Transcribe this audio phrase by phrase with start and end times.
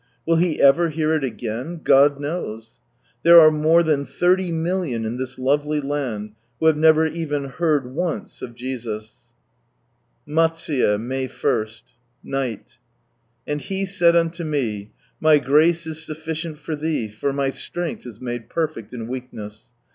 [0.25, 1.79] Will he ever hear it again?
[1.83, 2.79] God knows.
[3.21, 7.93] There are more than thirty million in this lovely land wlio have never heard rt.
[7.93, 9.25] ci ona of Jesus.
[10.27, 11.27] Matsuye, May i.
[12.25, 12.63] Nt'gAt.—
[13.47, 18.19] "And He said unto me, 'My grace is sufficient for thee, for My strength is
[18.19, 19.67] made perfect in weakness.'